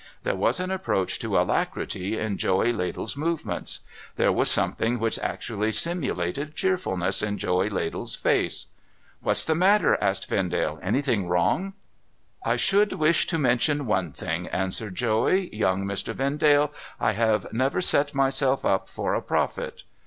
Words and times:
There 0.23 0.33
was 0.35 0.59
an 0.59 0.71
approach 0.71 1.19
to 1.19 1.37
alacrity 1.37 2.17
in 2.17 2.39
Joey 2.39 2.73
Ladle's 2.73 3.15
movements! 3.15 3.81
There 4.15 4.31
was 4.31 4.49
something 4.49 4.97
which 4.97 5.19
actually 5.19 5.71
simulated 5.73 6.55
cheerfulness 6.55 7.21
in 7.21 7.37
Joey 7.37 7.69
Ladle's 7.69 8.15
face!' 8.15 8.65
What's 9.21 9.45
the 9.45 9.53
matter?' 9.53 9.99
asked 10.01 10.27
Vendale.' 10.27 10.79
Anything 10.81 11.27
wrong?'' 11.27 11.75
1 12.45 12.57
should 12.57 12.93
wish 12.93 13.27
to 13.27 13.37
mention 13.37 13.85
one 13.85 14.11
thing,' 14.11 14.47
answered 14.47 14.95
Joey.' 14.95 15.55
Young 15.55 15.85
Mr. 15.85 16.15
Vendale, 16.15 16.71
I 16.99 17.11
have 17.11 17.53
never 17.53 17.79
set 17.79 18.15
myself 18.15 18.65
up 18.65 18.89
for 18.89 19.13
a 19.13 19.21
prophet.' 19.21 19.83